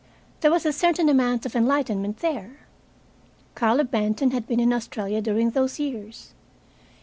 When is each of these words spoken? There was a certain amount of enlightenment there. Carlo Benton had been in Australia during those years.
There 0.39 0.49
was 0.49 0.65
a 0.65 0.73
certain 0.73 1.09
amount 1.09 1.45
of 1.45 1.55
enlightenment 1.55 2.21
there. 2.21 2.61
Carlo 3.53 3.83
Benton 3.83 4.31
had 4.31 4.47
been 4.47 4.59
in 4.59 4.73
Australia 4.73 5.21
during 5.21 5.51
those 5.51 5.79
years. 5.79 6.33